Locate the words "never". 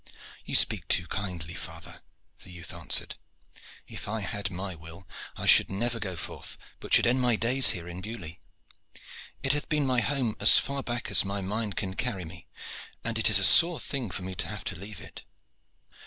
5.69-5.99